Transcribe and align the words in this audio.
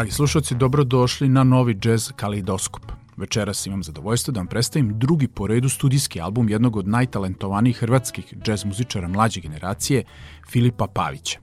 Dragi 0.00 0.12
slušalci, 0.12 0.54
dobrodošli 0.54 1.28
na 1.28 1.44
novi 1.44 1.78
jazz 1.84 2.12
kalidoskop. 2.16 2.82
Večeras 3.16 3.66
imam 3.66 3.82
zadovoljstvo 3.82 4.32
da 4.32 4.40
vam 4.40 4.46
predstavim 4.46 4.98
drugi 4.98 5.28
po 5.28 5.46
redu 5.46 5.68
studijski 5.68 6.20
album 6.20 6.48
jednog 6.48 6.76
od 6.76 6.88
najtalentovanijih 6.88 7.76
hrvatskih 7.76 8.34
džez 8.42 8.64
muzičara 8.64 9.08
mlađe 9.08 9.40
generacije, 9.40 10.04
Filipa 10.50 10.86
Pavića. 10.86 11.38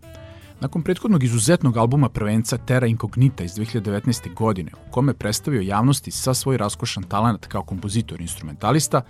Nakon 0.60 0.82
prethodnog 0.82 1.24
izuzetnog 1.24 1.78
albuma 1.78 2.10
prvenca 2.10 2.58
Terra 2.58 2.88
Incognita 2.88 3.44
iz 3.44 3.52
2019. 3.52 4.34
godine, 4.34 4.72
u 4.88 4.92
kome 4.92 5.14
predstavio 5.14 5.62
javnosti 5.62 6.12
sa 6.12 6.34
svoj 6.34 6.58
raskošan 6.58 7.04
talent 7.04 7.46
kao 7.46 7.64
kompozitor 7.64 8.20
i 8.20 8.24
instrumentalista, 8.24 9.02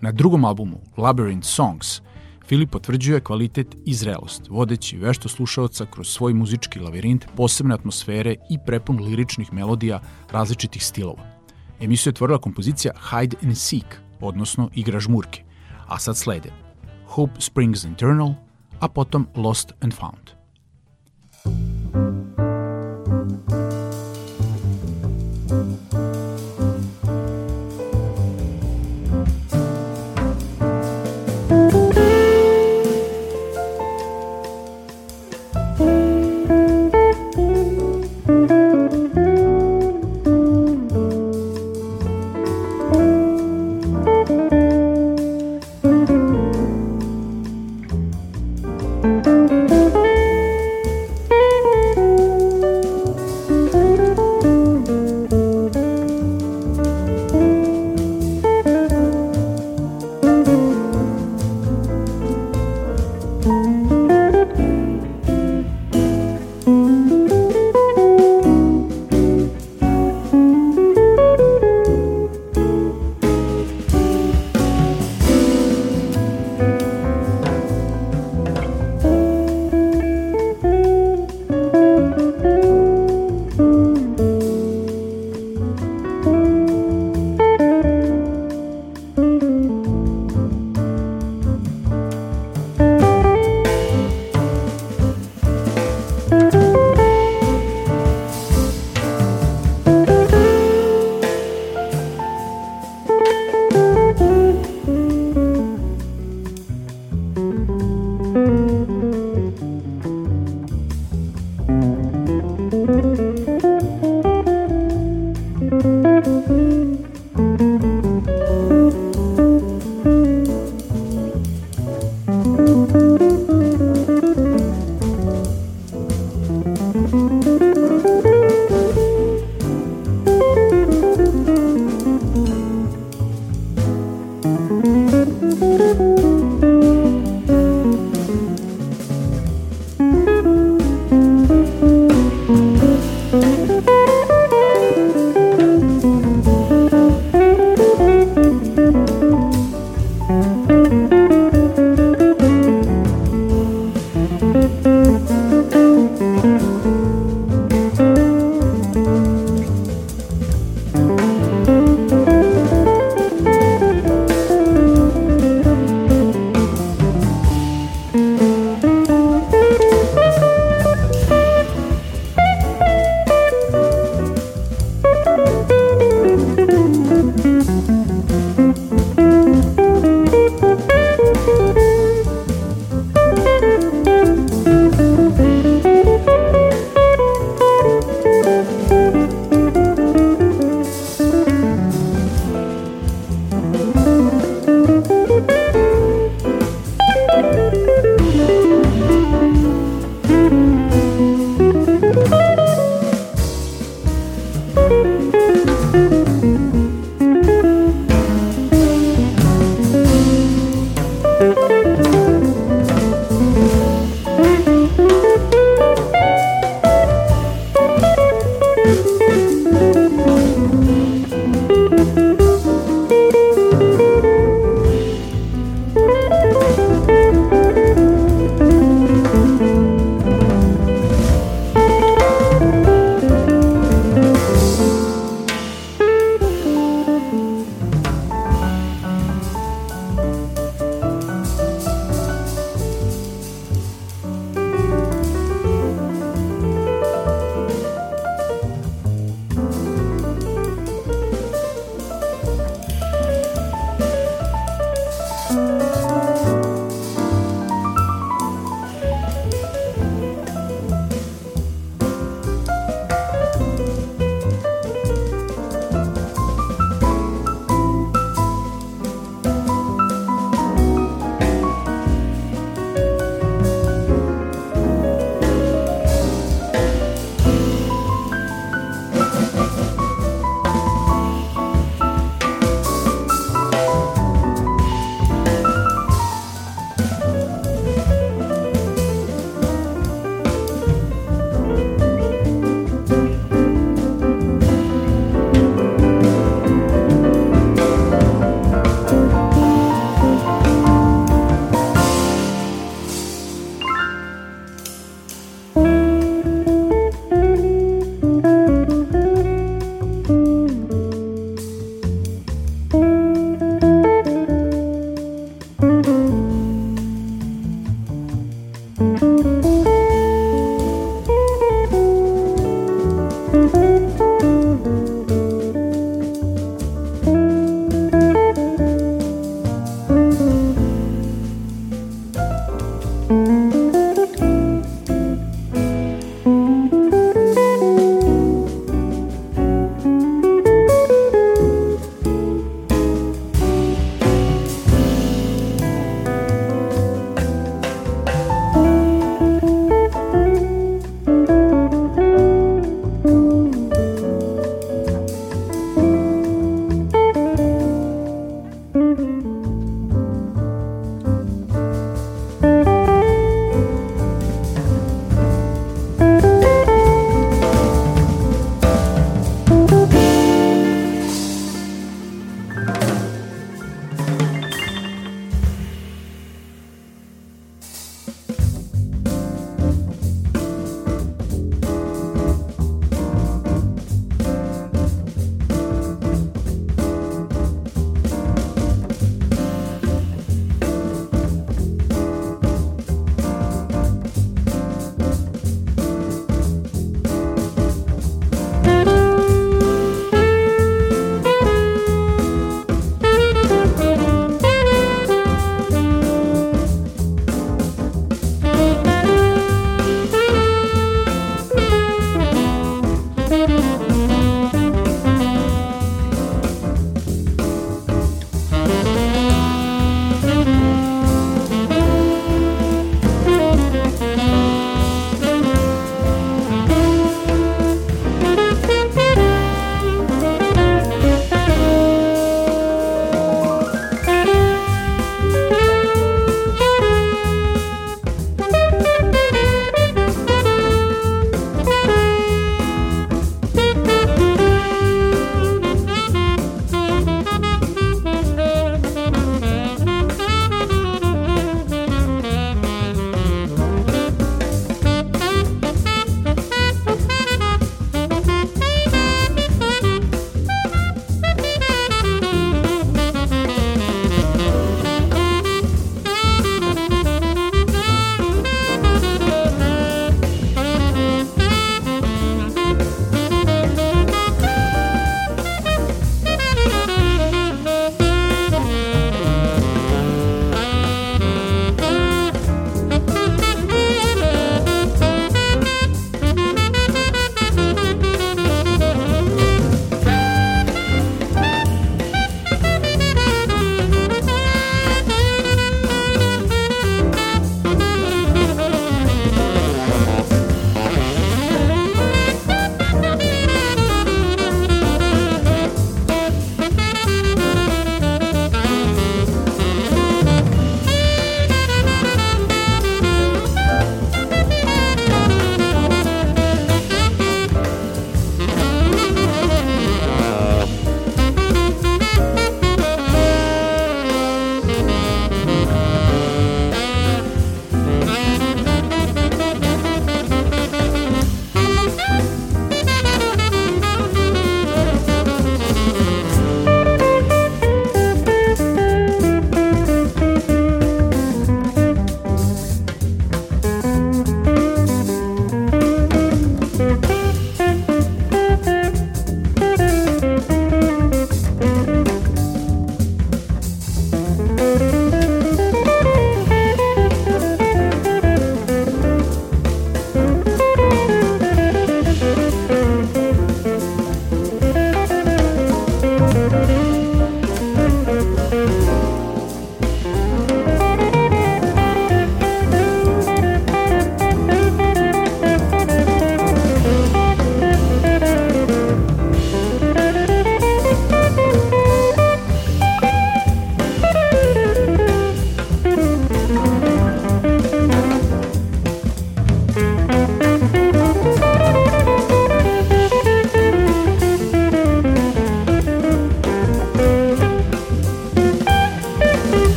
na 0.00 0.12
drugom 0.12 0.44
albumu 0.44 0.80
Labyrinth 0.96 1.44
Songs– 1.44 2.00
Filip 2.48 2.70
potvrđuje 2.70 3.20
kvalitet 3.20 3.76
i 3.84 3.94
zrelost, 3.94 4.48
vodeći 4.48 4.96
vešto 4.96 5.28
slušaoca 5.28 5.86
kroz 5.86 6.08
svoj 6.08 6.34
muzički 6.34 6.78
lavirint 6.78 7.26
posebne 7.36 7.74
atmosfere 7.74 8.34
i 8.50 8.58
prepun 8.66 9.04
liričnih 9.04 9.52
melodija 9.52 10.00
različitih 10.30 10.84
stilova. 10.84 11.22
Emisiju 11.80 12.10
je 12.10 12.14
otvorila 12.14 12.38
kompozicija 12.38 12.92
Hide 13.10 13.36
and 13.42 13.56
Seek, 13.56 14.00
odnosno 14.20 14.70
Igra 14.74 15.00
žmurke, 15.00 15.42
a 15.86 15.98
sad 15.98 16.16
slede 16.16 16.50
Hope 17.06 17.40
Springs 17.40 17.84
Internal, 17.84 18.34
a 18.80 18.88
potom 18.88 19.26
Lost 19.36 19.72
and 19.80 19.94
Found. 19.94 20.36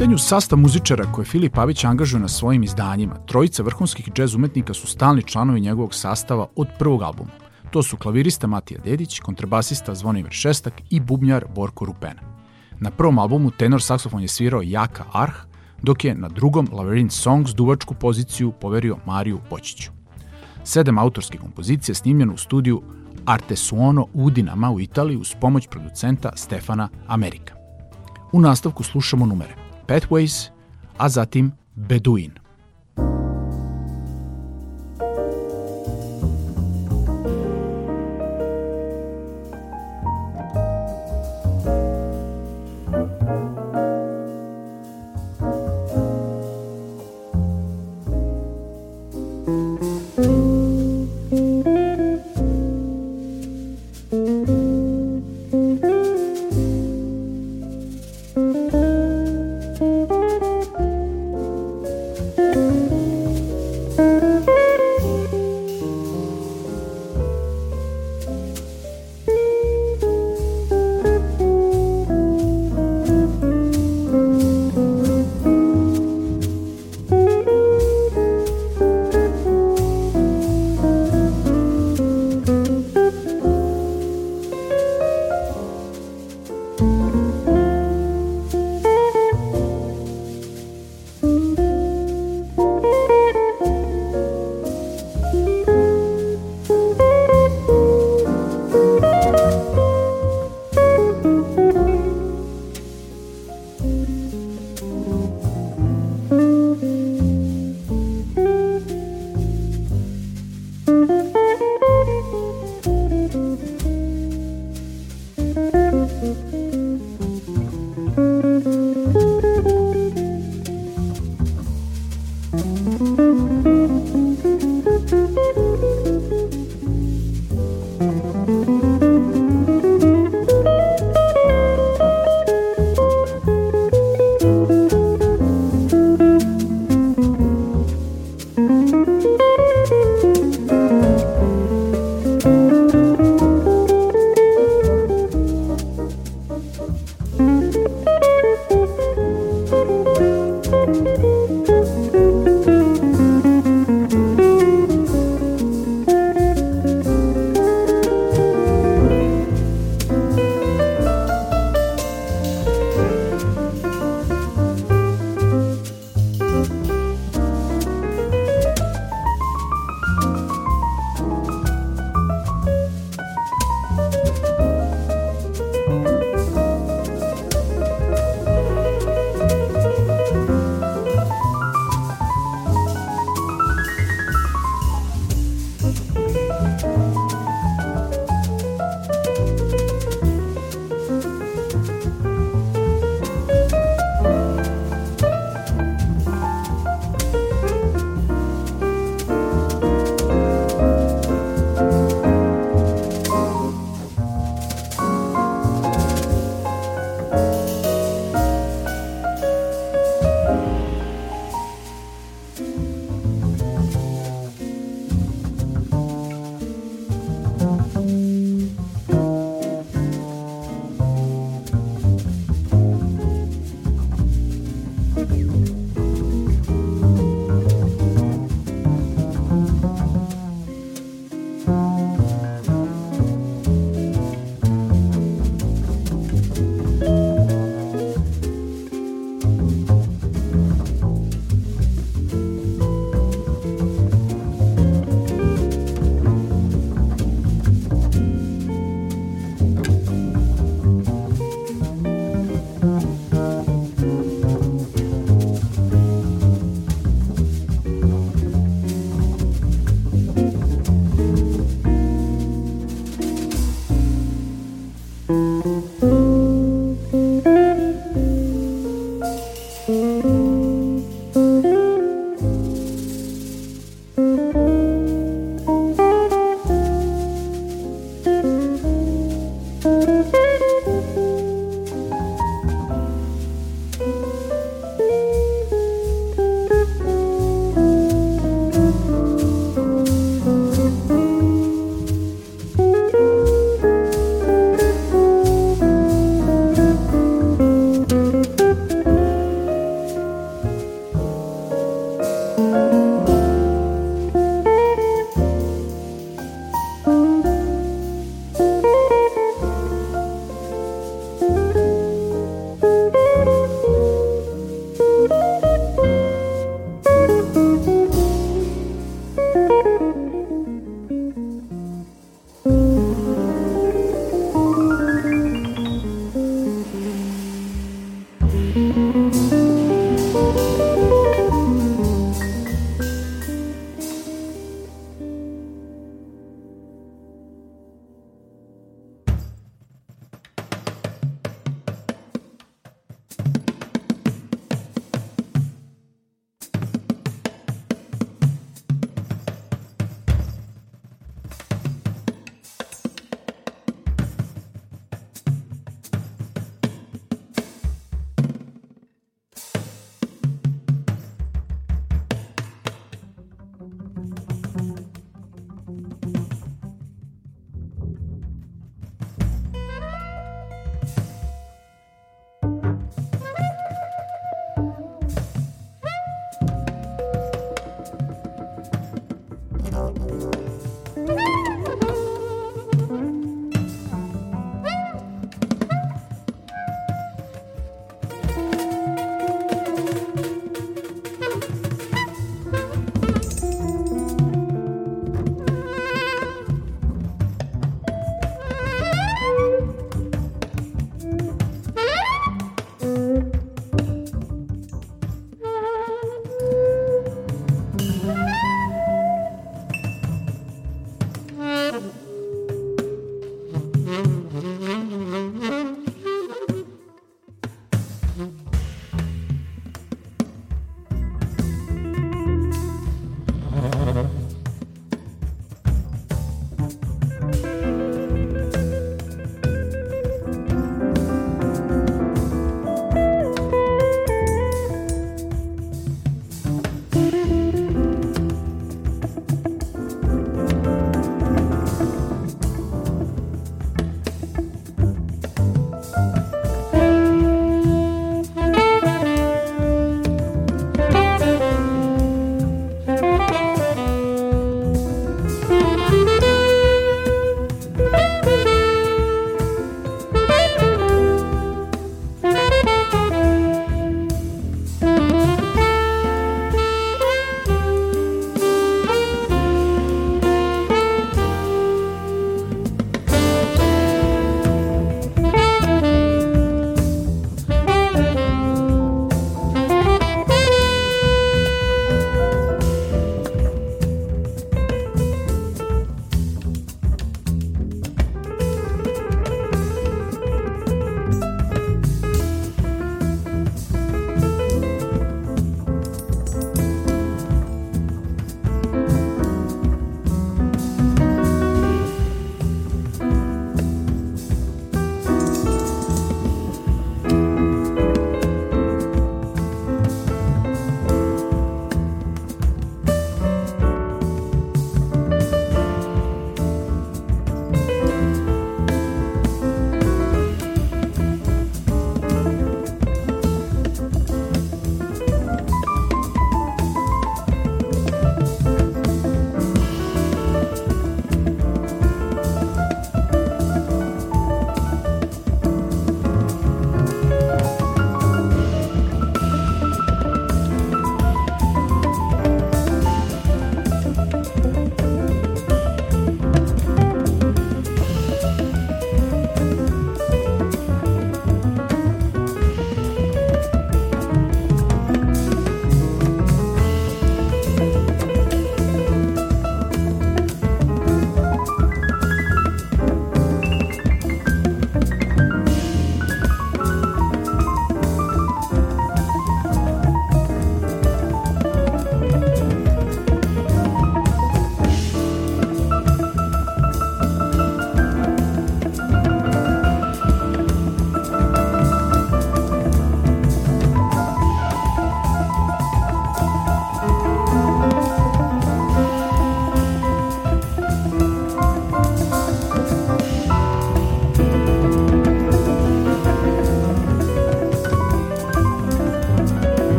Pitanju 0.00 0.18
sastav 0.18 0.58
muzičara 0.58 1.12
koje 1.12 1.24
Filip 1.24 1.54
Pavić 1.54 1.84
angažuje 1.84 2.20
na 2.20 2.28
svojim 2.28 2.62
izdanjima, 2.62 3.14
trojica 3.26 3.62
vrhunskih 3.62 4.12
džez 4.12 4.34
umetnika 4.34 4.74
su 4.74 4.86
stalni 4.86 5.22
članovi 5.22 5.60
njegovog 5.60 5.94
sastava 5.94 6.46
od 6.56 6.68
prvog 6.78 7.02
albuma. 7.02 7.30
To 7.70 7.82
su 7.82 7.96
klavirista 7.96 8.46
Matija 8.46 8.80
Dedić, 8.84 9.20
kontrabasista 9.20 9.94
Zvonimir 9.94 10.32
Šestak 10.32 10.74
i 10.90 11.00
bubnjar 11.00 11.44
Borko 11.54 11.84
Rupena. 11.84 12.20
Na 12.78 12.90
prvom 12.90 13.18
albumu 13.18 13.50
tenor 13.50 13.82
saksofon 13.82 14.22
je 14.22 14.28
svirao 14.28 14.62
Jaka 14.64 15.04
Arh, 15.12 15.34
dok 15.82 16.04
je 16.04 16.14
na 16.14 16.28
drugom 16.28 16.68
Labyrinth 16.72 17.20
Songs 17.20 17.54
duvačku 17.54 17.94
poziciju 17.94 18.52
poverio 18.52 18.96
Mariju 19.06 19.38
Počiću. 19.50 19.90
Sedam 20.64 20.98
autorskih 20.98 21.40
kompozicija 21.40 21.94
snimljeno 21.94 22.34
u 22.34 22.36
studiju 22.38 22.82
Artesuono 23.26 24.06
u 24.14 24.30
Dinama 24.30 24.70
u 24.70 24.80
Italiji 24.80 25.16
uz 25.16 25.34
pomoć 25.40 25.68
producenta 25.70 26.32
Stefana 26.36 26.88
Amerika. 27.06 27.54
U 28.32 28.40
nastavku 28.40 28.82
slušamo 28.82 29.26
numere 29.26 29.69
Pathways, 29.90 30.52
a 31.00 31.08
zatim 31.08 31.50
Beduin. 31.74 32.38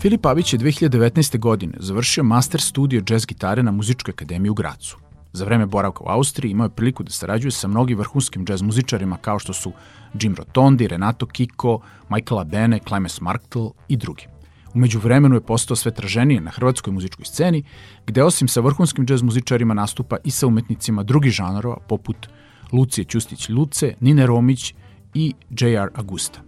Filip 0.00 0.22
Pavić 0.22 0.52
je 0.52 0.58
2019. 0.58 1.38
godine 1.38 1.72
završio 1.78 2.24
master 2.24 2.60
studio 2.60 3.02
jazz 3.08 3.26
gitare 3.26 3.62
na 3.62 3.70
Muzičkoj 3.70 4.12
akademiji 4.12 4.50
u 4.50 4.54
Gracu. 4.54 4.96
Za 5.32 5.44
vreme 5.44 5.66
boravka 5.66 6.04
u 6.04 6.08
Austriji 6.08 6.50
imao 6.50 6.64
je 6.64 6.70
priliku 6.70 7.02
da 7.02 7.10
sarađuje 7.10 7.50
sa 7.50 7.68
mnogim 7.68 7.98
vrhunskim 7.98 8.46
džez 8.46 8.62
muzičarima 8.62 9.16
kao 9.16 9.38
što 9.38 9.52
su 9.52 9.72
Jim 10.20 10.34
Rotondi, 10.34 10.88
Renato 10.88 11.26
Kiko, 11.26 11.80
Michaela 12.08 12.44
Bene, 12.44 12.78
Clemens 12.88 13.20
Marktel 13.20 13.70
i 13.88 13.96
drugi. 13.96 14.26
Umeđu 14.74 14.98
vremenu 14.98 15.36
je 15.36 15.40
postao 15.40 15.76
sve 15.76 15.94
traženije 15.94 16.40
na 16.40 16.50
hrvatskoj 16.50 16.92
muzičkoj 16.92 17.24
sceni, 17.24 17.62
gde 18.06 18.22
osim 18.22 18.48
sa 18.48 18.60
vrhunskim 18.60 19.06
džez 19.06 19.22
muzičarima 19.22 19.74
nastupa 19.74 20.16
i 20.24 20.30
sa 20.30 20.46
umetnicima 20.46 21.02
drugih 21.02 21.32
žanrova 21.32 21.76
poput 21.88 22.28
Lucije 22.72 23.04
Ćustić-Luce, 23.04 23.94
Nine 24.00 24.26
Romić 24.26 24.74
i 25.14 25.34
J.R. 25.50 25.88
Agusta. 25.94 26.47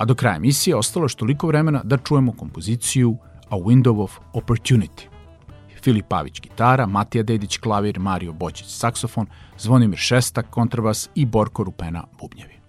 A 0.00 0.04
do 0.04 0.14
kraja 0.14 0.36
emisije 0.36 0.76
ostalo 0.76 1.04
je 1.04 1.16
toliko 1.16 1.46
vremena 1.46 1.80
da 1.84 1.96
čujemo 1.96 2.32
kompoziciju 2.32 3.16
A 3.48 3.56
Window 3.56 4.02
of 4.02 4.18
Opportunity. 4.32 5.06
Filip 5.82 6.08
Pavić 6.08 6.40
gitara, 6.40 6.86
Matija 6.86 7.22
Dedić 7.22 7.58
klavir, 7.58 7.98
Mario 7.98 8.32
Boćić 8.32 8.66
saksofon, 8.66 9.26
Zvonimir 9.58 9.98
Šestak 9.98 10.50
kontrabas 10.50 11.10
i 11.14 11.26
Borko 11.26 11.64
Rupena 11.64 12.04
bubnjevi. 12.20 12.59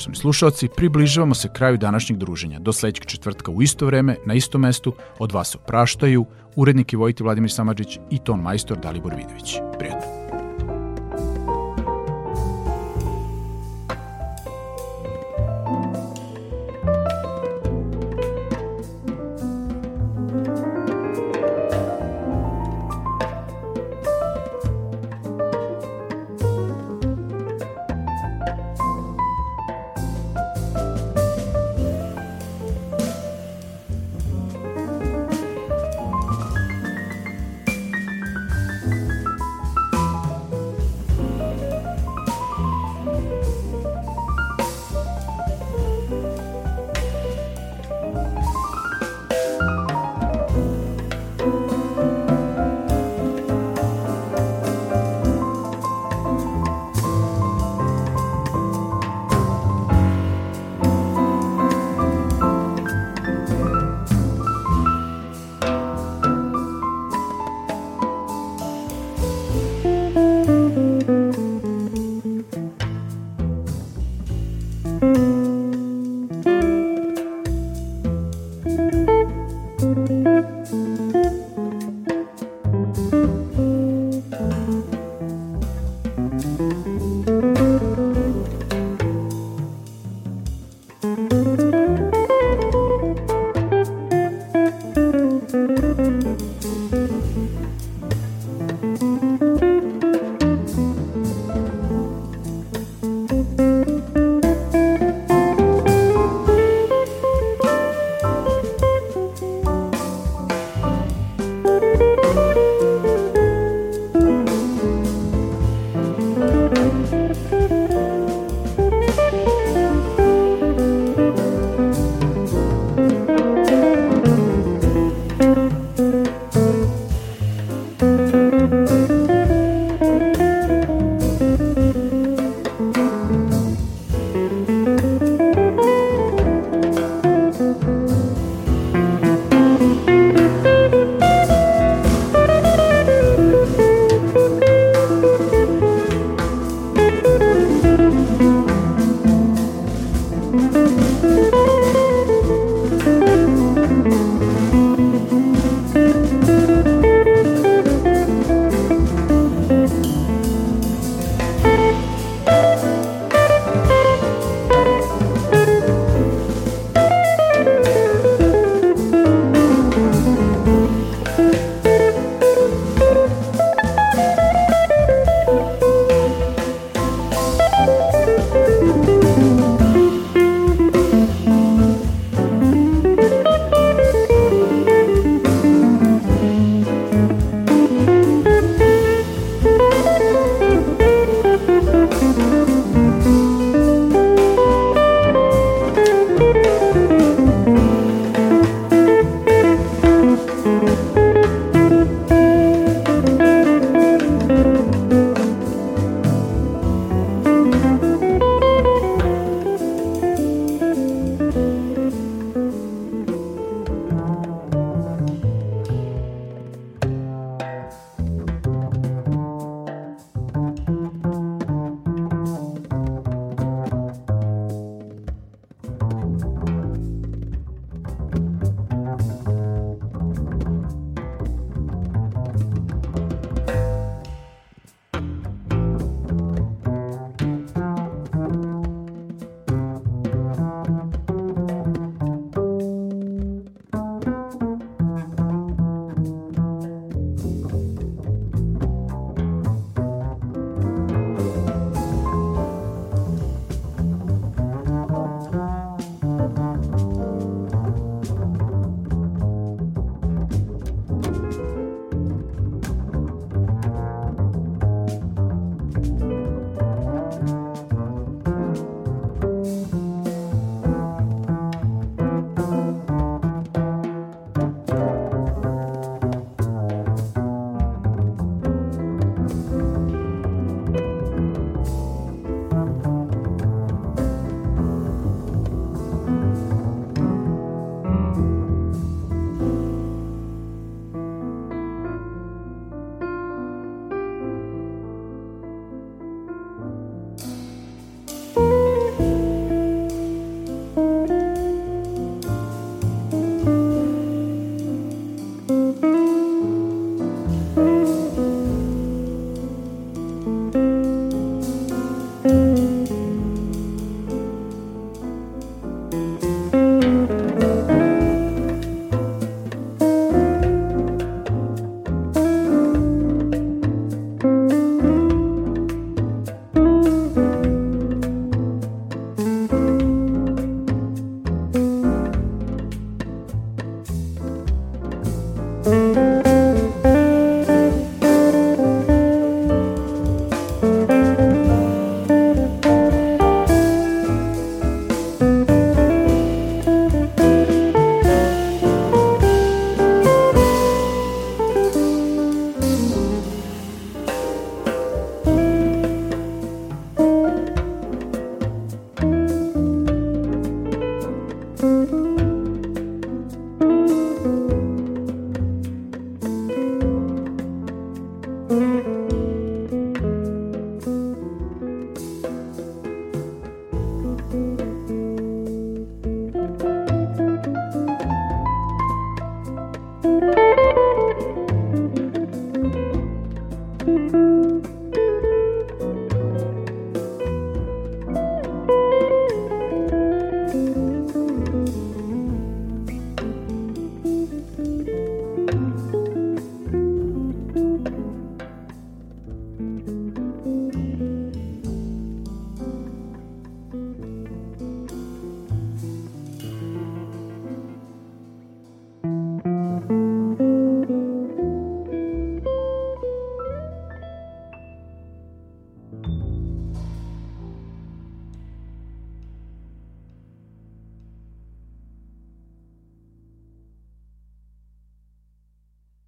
Poštovni 0.00 0.16
slušalci, 0.16 0.68
približavamo 0.76 1.34
se 1.34 1.48
kraju 1.52 1.76
današnjeg 1.76 2.18
druženja. 2.18 2.58
Do 2.58 2.72
sledećeg 2.72 3.04
četvrtka 3.04 3.50
u 3.50 3.62
isto 3.62 3.86
vreme, 3.86 4.16
na 4.26 4.34
istom 4.34 4.60
mestu, 4.60 4.94
od 5.18 5.32
vas 5.32 5.54
opraštaju 5.54 6.26
urednik 6.56 6.92
i 6.92 6.96
vojiti 6.96 7.22
Vladimir 7.22 7.50
Samadžić 7.50 7.98
i 8.10 8.18
ton 8.18 8.40
majstor 8.40 8.78
Dalibor 8.78 9.14
Vidović. 9.14 9.54
Prijatno. 9.78 10.19